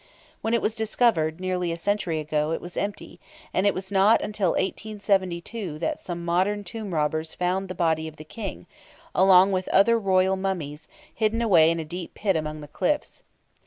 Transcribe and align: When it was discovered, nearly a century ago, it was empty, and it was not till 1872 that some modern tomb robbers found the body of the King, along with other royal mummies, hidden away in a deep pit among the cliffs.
When 0.41 0.55
it 0.55 0.63
was 0.63 0.73
discovered, 0.73 1.39
nearly 1.39 1.71
a 1.71 1.77
century 1.77 2.19
ago, 2.19 2.53
it 2.53 2.59
was 2.59 2.75
empty, 2.75 3.19
and 3.53 3.67
it 3.67 3.73
was 3.75 3.91
not 3.91 4.19
till 4.33 4.53
1872 4.53 5.77
that 5.77 5.99
some 5.99 6.25
modern 6.25 6.63
tomb 6.63 6.91
robbers 6.91 7.35
found 7.35 7.67
the 7.67 7.75
body 7.75 8.07
of 8.07 8.15
the 8.15 8.23
King, 8.25 8.65
along 9.13 9.51
with 9.51 9.67
other 9.67 9.99
royal 9.99 10.35
mummies, 10.37 10.87
hidden 11.13 11.39
away 11.39 11.69
in 11.69 11.79
a 11.79 11.85
deep 11.85 12.15
pit 12.15 12.35
among 12.35 12.61
the 12.61 12.67
cliffs. 12.67 13.21